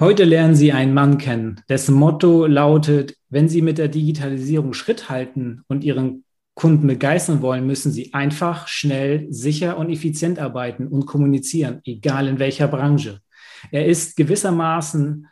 [0.00, 5.08] Heute lernen Sie einen Mann kennen, dessen Motto lautet, wenn Sie mit der Digitalisierung Schritt
[5.08, 11.06] halten und Ihren Kunden begeistern wollen, müssen Sie einfach, schnell, sicher und effizient arbeiten und
[11.06, 13.18] kommunizieren, egal in welcher Branche.
[13.72, 15.26] Er ist gewissermaßen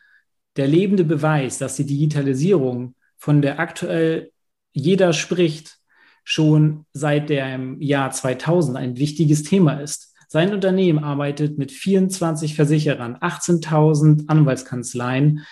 [0.57, 4.33] der lebende Beweis, dass die Digitalisierung, von der aktuell
[4.73, 5.79] jeder spricht,
[6.25, 10.16] schon seit dem Jahr 2000 ein wichtiges Thema ist.
[10.29, 15.45] Sein Unternehmen arbeitet mit 24 Versicherern, 18.000 Anwaltskanzleien,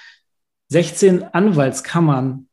[0.69, 2.49] 16 Anwaltskammern,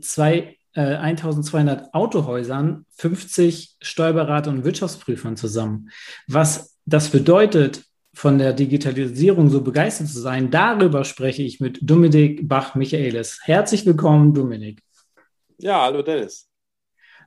[0.00, 5.90] zwei, äh, 1200 Autohäusern, 50 Steuerberater und Wirtschaftsprüfern zusammen.
[6.26, 12.48] Was das bedeutet, von der Digitalisierung so begeistert zu sein, darüber spreche ich mit Dominik
[12.48, 13.40] Bach-Michaelis.
[13.44, 14.82] Herzlich willkommen, Dominik.
[15.58, 16.47] Ja, hallo Dennis.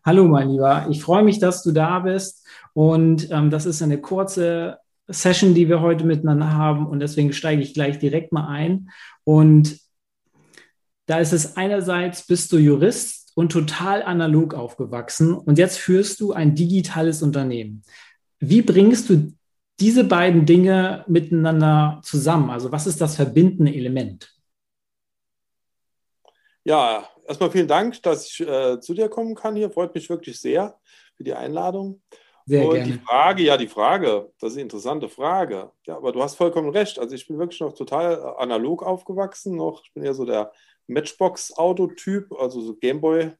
[0.03, 0.87] Hallo, mein Lieber.
[0.89, 2.43] Ich freue mich, dass du da bist.
[2.73, 6.87] Und ähm, das ist eine kurze Session, die wir heute miteinander haben.
[6.87, 8.89] Und deswegen steige ich gleich direkt mal ein.
[9.23, 9.79] Und
[11.05, 15.35] da ist es einerseits, bist du Jurist und total analog aufgewachsen.
[15.35, 17.83] Und jetzt führst du ein digitales Unternehmen.
[18.39, 19.33] Wie bringst du
[19.79, 22.49] diese beiden Dinge miteinander zusammen?
[22.49, 24.33] Also was ist das verbindende Element?
[26.63, 29.71] Ja, erstmal vielen Dank, dass ich äh, zu dir kommen kann hier.
[29.71, 30.79] Freut mich wirklich sehr
[31.15, 32.01] für die Einladung.
[32.45, 32.91] Sehr und gerne.
[32.91, 35.71] die Frage, ja, die Frage, das ist eine interessante Frage.
[35.85, 36.99] Ja, aber du hast vollkommen recht.
[36.99, 39.55] Also ich bin wirklich noch total äh, analog aufgewachsen.
[39.55, 39.83] Noch.
[39.83, 40.51] Ich bin ja so der
[40.87, 43.31] Matchbox-Auto-Typ, also so Gameboy.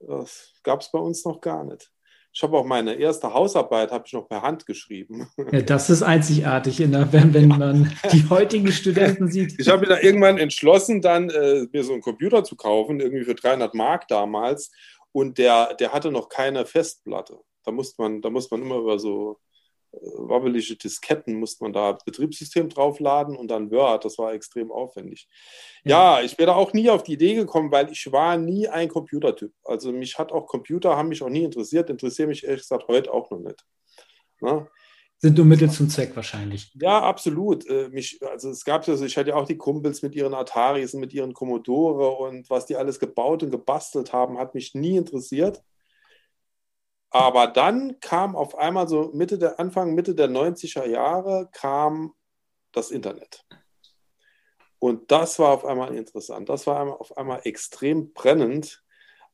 [0.00, 1.90] Das gab es bei uns noch gar nicht.
[2.34, 5.28] Ich habe auch meine erste Hausarbeit habe ich noch per Hand geschrieben.
[5.52, 9.60] Ja, das ist einzigartig, der, wenn, wenn man die heutigen Studenten sieht.
[9.60, 13.24] Ich habe mir da irgendwann entschlossen, dann äh, mir so einen Computer zu kaufen, irgendwie
[13.24, 14.70] für 300 Mark damals.
[15.12, 17.38] Und der, der hatte noch keine Festplatte.
[17.64, 19.38] Da musste man, da musste man immer über so
[19.92, 24.04] wabbelige Disketten musste man da Betriebssystem draufladen und dann Word.
[24.04, 25.28] Das war extrem aufwendig.
[25.84, 29.52] Ja, ich wäre auch nie auf die Idee gekommen, weil ich war nie ein Computertyp.
[29.64, 33.12] Also mich hat auch Computer, haben mich auch nie interessiert, interessieren mich ehrlich gesagt heute
[33.12, 33.64] auch noch nicht.
[34.40, 34.66] Na?
[35.18, 36.72] Sind nur Mittel zum Zweck wahrscheinlich.
[36.74, 37.64] Ja, absolut.
[37.68, 40.94] Äh, mich, also es gab ja, ich hatte ja auch die Kumpels mit ihren Ataris
[40.94, 44.96] und mit ihren Commodore und was die alles gebaut und gebastelt haben, hat mich nie
[44.96, 45.62] interessiert.
[47.12, 52.14] Aber dann kam auf einmal so Mitte der, Anfang, Mitte der 90er Jahre kam
[52.72, 53.44] das Internet.
[54.78, 56.48] Und das war auf einmal interessant.
[56.48, 58.82] Das war auf einmal extrem brennend.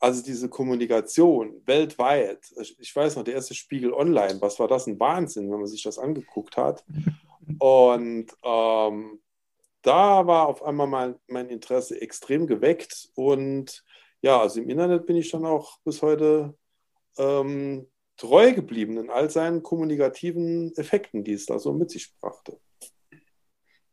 [0.00, 2.52] Also diese Kommunikation weltweit.
[2.80, 5.84] Ich weiß noch, der erste Spiegel Online, was war das ein Wahnsinn, wenn man sich
[5.84, 6.84] das angeguckt hat.
[7.60, 9.20] Und ähm,
[9.82, 13.08] da war auf einmal mein, mein Interesse extrem geweckt.
[13.14, 13.84] Und
[14.20, 16.54] ja, also im Internet bin ich dann auch bis heute
[17.18, 17.86] ähm,
[18.16, 22.58] treu geblieben in all seinen kommunikativen Effekten, die es da so mit sich brachte.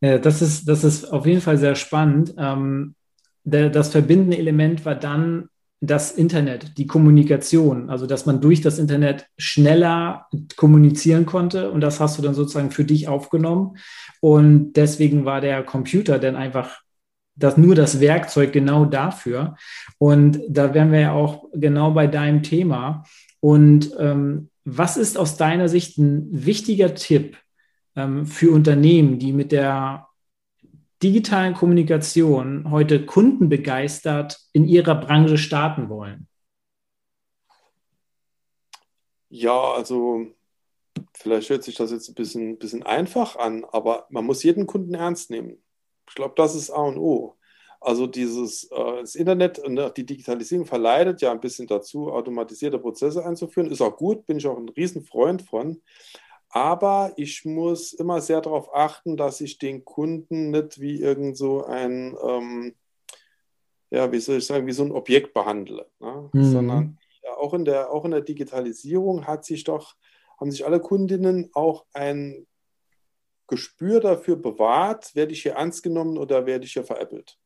[0.01, 2.33] Ja, das ist, das ist auf jeden Fall sehr spannend.
[2.37, 2.95] Ähm,
[3.43, 5.49] der, das verbindende Element war dann
[5.81, 11.99] das Internet, die Kommunikation, also dass man durch das Internet schneller kommunizieren konnte und das
[11.99, 13.77] hast du dann sozusagen für dich aufgenommen
[14.21, 16.81] und deswegen war der Computer dann einfach
[17.35, 19.55] das nur das Werkzeug genau dafür.
[19.97, 23.03] Und da wären wir ja auch genau bei deinem Thema.
[23.39, 27.37] Und ähm, was ist aus deiner Sicht ein wichtiger Tipp
[27.95, 30.07] ähm, für Unternehmen, die mit der
[31.03, 36.27] digitalen Kommunikation heute Kunden begeistert in ihrer Branche starten wollen?
[39.29, 40.27] Ja, also
[41.13, 44.93] vielleicht hört sich das jetzt ein bisschen, bisschen einfach an, aber man muss jeden Kunden
[44.93, 45.57] ernst nehmen.
[46.07, 47.35] Ich glaube, das ist A und O.
[47.81, 53.23] Also dieses äh, das Internet und die Digitalisierung verleitet ja ein bisschen dazu, automatisierte Prozesse
[53.23, 53.69] einzuführen.
[53.69, 55.81] Ist auch gut, bin ich auch ein Riesenfreund von.
[56.49, 61.65] Aber ich muss immer sehr darauf achten, dass ich den Kunden nicht wie irgend so
[61.65, 62.75] ein, ähm,
[63.91, 65.85] ja, wie soll ich sagen, wie so ein Objekt behandle.
[65.99, 66.29] Ne?
[66.31, 66.43] Mhm.
[66.43, 69.95] Sondern ja, auch, in der, auch in der Digitalisierung hat sich doch,
[70.39, 72.47] haben sich alle Kundinnen auch ein
[73.47, 77.37] Gespür dafür bewahrt, werde ich hier ernst genommen oder werde ich hier veräppelt.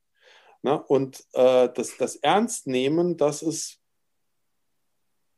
[0.61, 0.81] Ne?
[0.83, 3.79] Und äh, das, das Ernstnehmen, das ist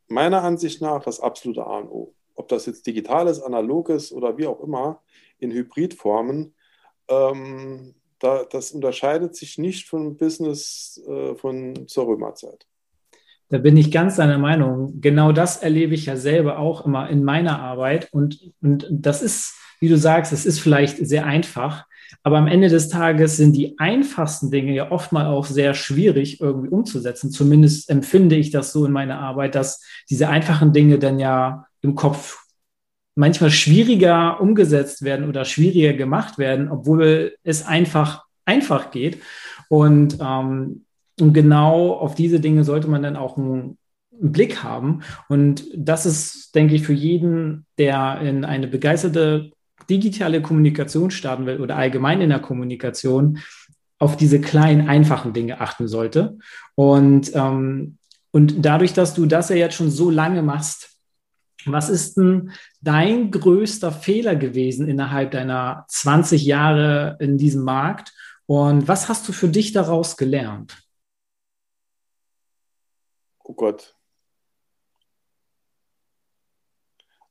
[0.07, 2.15] meiner Ansicht nach das absolute A und O.
[2.35, 5.01] Ob das jetzt digital ist, analog ist oder wie auch immer,
[5.37, 6.55] in Hybridformen,
[7.07, 12.67] ähm, da, das unterscheidet sich nicht vom Business äh, von zur Römerzeit.
[13.49, 15.01] Da bin ich ganz deiner Meinung.
[15.01, 18.07] Genau das erlebe ich ja selber auch immer in meiner Arbeit.
[18.13, 21.85] Und, und das ist, wie du sagst, es ist vielleicht sehr einfach,
[22.23, 26.69] aber am Ende des Tages sind die einfachsten Dinge ja oftmal auch sehr schwierig irgendwie
[26.69, 27.31] umzusetzen.
[27.31, 31.95] Zumindest empfinde ich das so in meiner Arbeit, dass diese einfachen Dinge dann ja im
[31.95, 32.45] Kopf
[33.15, 39.21] manchmal schwieriger umgesetzt werden oder schwieriger gemacht werden, obwohl es einfach einfach geht.
[39.69, 40.85] Und, ähm,
[41.19, 43.77] und genau auf diese Dinge sollte man dann auch einen,
[44.11, 45.01] einen Blick haben.
[45.29, 49.51] Und das ist, denke ich, für jeden, der in eine begeisterte
[49.89, 53.39] digitale Kommunikation starten will oder allgemein in der Kommunikation,
[53.99, 56.39] auf diese kleinen, einfachen Dinge achten sollte.
[56.73, 57.97] Und, ähm,
[58.31, 60.97] und dadurch, dass du das ja jetzt schon so lange machst,
[61.65, 62.51] was ist denn
[62.81, 68.13] dein größter Fehler gewesen innerhalb deiner 20 Jahre in diesem Markt?
[68.47, 70.81] Und was hast du für dich daraus gelernt?
[73.43, 73.95] Oh Gott.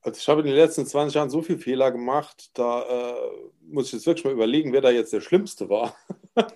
[0.03, 3.31] Also ich habe in den letzten 20 Jahren so viele Fehler gemacht, da äh,
[3.63, 5.95] muss ich jetzt wirklich mal überlegen, wer da jetzt der Schlimmste war.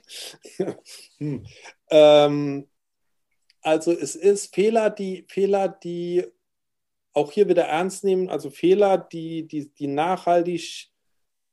[1.19, 1.45] hm.
[1.91, 2.69] ähm,
[3.61, 6.25] also es ist Fehler, die Fehler, die
[7.13, 10.91] auch hier wieder ernst nehmen, also Fehler, die, die, die nachhaltig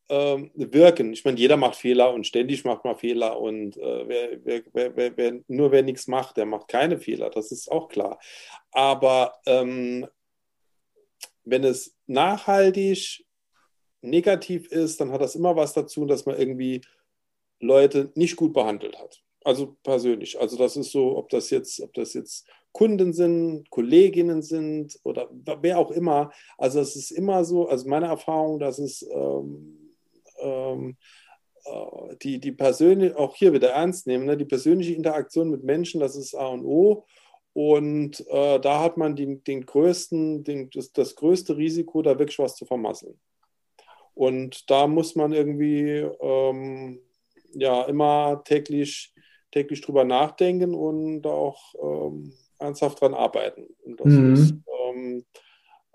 [0.09, 1.13] ähm, wirken.
[1.13, 4.07] Ich meine, jeder macht Fehler und ständig macht man Fehler und äh,
[4.44, 8.19] wer, wer, wer, nur wer nichts macht, der macht keine Fehler, das ist auch klar.
[8.71, 10.07] Aber ähm,
[11.43, 13.25] wenn es nachhaltig
[14.01, 16.81] negativ ist, dann hat das immer was dazu, dass man irgendwie
[17.59, 19.21] Leute nicht gut behandelt hat.
[19.43, 20.39] Also persönlich.
[20.39, 25.29] Also das ist so, ob das jetzt, ob das jetzt Kunden sind, Kolleginnen sind oder
[25.61, 26.31] wer auch immer.
[26.57, 29.95] Also es ist immer so, also meine Erfahrung, dass es ähm,
[30.39, 30.95] ähm,
[31.65, 34.37] äh, die, die persönliche, auch hier wieder ernst nehmen, ne?
[34.37, 37.05] die persönliche Interaktion mit Menschen, das ist A und O.
[37.53, 42.39] Und äh, da hat man den, den größten, den, das, das größte Risiko, da wirklich
[42.39, 43.19] was zu vermasseln.
[44.13, 47.00] Und da muss man irgendwie ähm,
[47.53, 49.13] ja immer täglich,
[49.51, 53.68] täglich drüber nachdenken und auch ähm, ernsthaft dran arbeiten.
[53.86, 54.33] Mhm.
[54.33, 54.54] Ist,
[54.88, 55.25] ähm,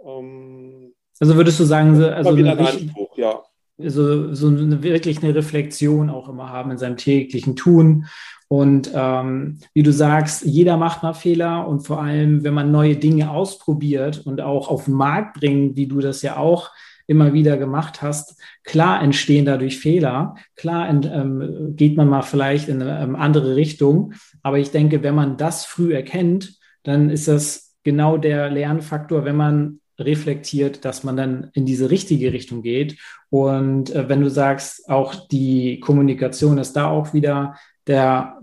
[0.04, 3.42] ähm, also würdest du sagen, also wieder ein Anspruch, ja.
[3.78, 8.06] So, so eine, wirklich eine Reflexion auch immer haben in seinem täglichen Tun
[8.48, 12.96] und ähm, wie du sagst, jeder macht mal Fehler und vor allem, wenn man neue
[12.96, 16.70] Dinge ausprobiert und auch auf den Markt bringt, wie du das ja auch
[17.08, 22.82] immer wieder gemacht hast, klar entstehen dadurch Fehler, klar ähm, geht man mal vielleicht in
[22.82, 27.76] eine ähm, andere Richtung, aber ich denke, wenn man das früh erkennt, dann ist das
[27.84, 32.98] genau der Lernfaktor, wenn man reflektiert, dass man dann in diese richtige Richtung geht.
[33.30, 37.54] Und äh, wenn du sagst, auch die Kommunikation ist da auch wieder
[37.86, 38.40] der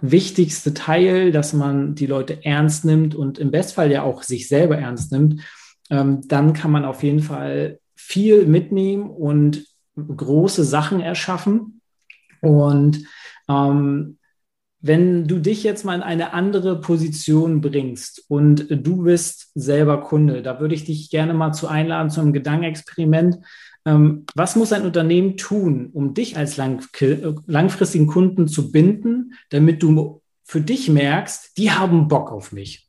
[0.00, 4.78] wichtigste Teil, dass man die Leute ernst nimmt und im Bestfall ja auch sich selber
[4.78, 5.42] ernst nimmt,
[5.90, 11.80] ähm, dann kann man auf jeden Fall viel mitnehmen und große Sachen erschaffen.
[12.40, 13.04] Und
[13.48, 14.18] ähm,
[14.80, 20.42] wenn du dich jetzt mal in eine andere Position bringst und du bist selber Kunde,
[20.42, 23.38] da würde ich dich gerne mal zu einladen zu einem Gedankenexperiment.
[23.84, 26.86] Ähm, was muss ein Unternehmen tun, um dich als lang,
[27.46, 32.88] langfristigen Kunden zu binden, damit du für dich merkst, die haben Bock auf mich?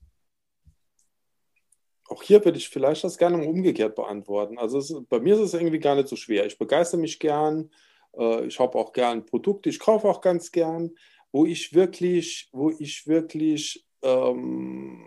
[2.08, 4.58] Auch hier würde ich vielleicht das gerne umgekehrt beantworten.
[4.58, 6.46] Also es, bei mir ist es irgendwie gar nicht so schwer.
[6.46, 7.69] Ich begeistere mich gern,
[8.17, 10.91] äh, ich habe auch gern Produkte, ich kaufe auch ganz gern,
[11.31, 15.05] wo ich wirklich, wo ich wirklich ähm,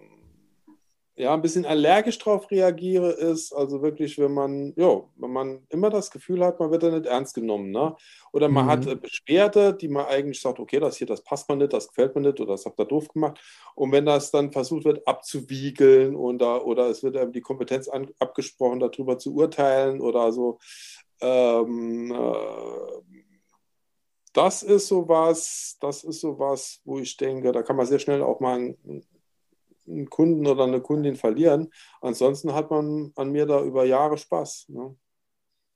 [1.15, 5.91] ja, ein bisschen allergisch darauf reagiere, ist also wirklich, wenn man, ja, wenn man immer
[5.91, 7.95] das Gefühl hat, man wird da nicht ernst genommen, ne?
[8.33, 8.71] Oder man mhm.
[8.71, 11.89] hat äh, Beschwerde, die man eigentlich sagt, okay, das hier, das passt mir nicht, das
[11.89, 13.39] gefällt mir nicht oder das habt ihr doof gemacht.
[13.75, 18.81] Und wenn das dann versucht wird abzuwiegeln oder, oder es wird die Kompetenz an, abgesprochen,
[18.81, 20.59] darüber zu urteilen oder so,
[21.21, 23.23] ähm, äh,
[24.33, 28.41] das ist sowas, das ist sowas, wo ich denke, da kann man sehr schnell auch
[28.41, 29.05] mal einen,
[29.87, 31.71] einen Kunden oder eine Kundin verlieren.
[32.01, 34.67] Ansonsten hat man an mir da über Jahre Spaß.
[34.69, 34.97] Ne?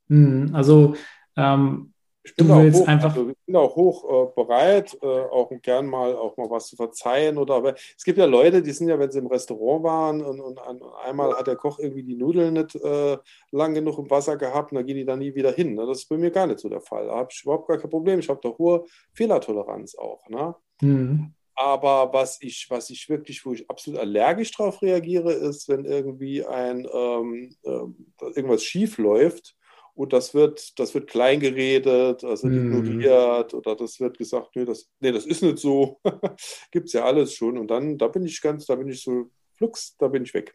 [0.08, 0.94] Hm, also
[1.36, 1.92] ähm,
[2.26, 5.86] ich bin, auch hoch, einfach also ich bin auch hoch äh, bereit, äh, auch gern
[5.86, 7.38] mal auch mal was zu verzeihen.
[7.38, 10.40] Oder aber es gibt ja Leute, die sind ja, wenn sie im Restaurant waren und,
[10.40, 13.16] und, und einmal hat der Koch irgendwie die Nudeln nicht äh,
[13.52, 15.74] lang genug im Wasser gehabt, und dann gehen die da nie wieder hin.
[15.74, 15.86] Ne?
[15.86, 17.06] Das ist bei mir gar nicht so der Fall.
[17.06, 18.18] Da habe ich überhaupt gar kein Problem.
[18.18, 20.28] Ich habe da hohe Fehlertoleranz auch.
[20.28, 20.54] Ne?
[20.80, 21.32] Mhm.
[21.54, 26.44] Aber was ich, was ich wirklich, wo ich absolut allergisch darauf reagiere, ist, wenn irgendwie
[26.44, 29.56] ein ähm, äh, irgendwas schief läuft
[29.96, 32.54] und das wird, das wird klein geredet, also Mhm.
[32.66, 35.98] ignoriert oder das wird gesagt, nee, das, nee, das ist nicht so.
[36.70, 37.56] Gibt es ja alles schon.
[37.56, 40.54] Und dann, da bin ich ganz, da bin ich so, flux, da bin ich weg.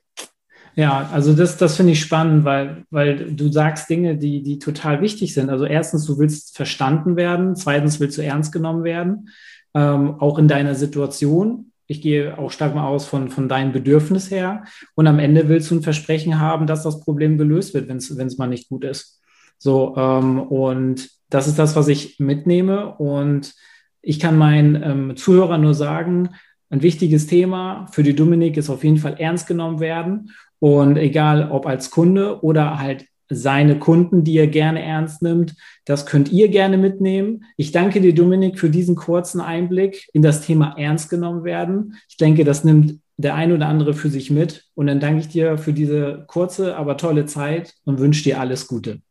[0.76, 5.02] Ja, also das, das finde ich spannend, weil, weil du sagst Dinge, die, die total
[5.02, 5.50] wichtig sind.
[5.50, 9.30] Also erstens, du willst verstanden werden, zweitens willst du ernst genommen werden,
[9.74, 11.72] ähm, auch in deiner Situation.
[11.88, 14.64] Ich gehe auch stark mal aus von, von deinem Bedürfnis her.
[14.96, 18.38] Und am Ende willst du ein Versprechen haben, dass das Problem gelöst wird, wenn es
[18.38, 19.21] mal nicht gut ist.
[19.62, 22.96] So, ähm, und das ist das, was ich mitnehme.
[22.96, 23.54] Und
[24.02, 26.30] ich kann meinen ähm, Zuhörern nur sagen,
[26.72, 30.32] ein wichtiges Thema für die Dominik ist auf jeden Fall ernst genommen werden.
[30.58, 35.54] Und egal ob als Kunde oder halt seine Kunden, die er gerne ernst nimmt,
[35.86, 37.44] das könnt ihr gerne mitnehmen.
[37.56, 41.98] Ich danke dir, Dominik, für diesen kurzen Einblick in das Thema ernst genommen werden.
[42.10, 44.66] Ich denke, das nimmt der ein oder andere für sich mit.
[44.74, 48.68] Und dann danke ich dir für diese kurze, aber tolle Zeit und wünsche dir alles
[48.68, 49.02] Gute.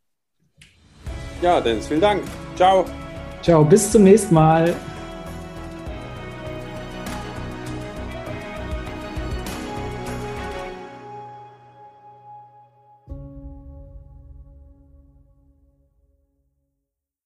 [1.42, 2.23] Ja, Dennis, vielen Dank.
[2.56, 2.85] Ciao.
[3.42, 4.75] Ciao, bis zum nächsten Mal.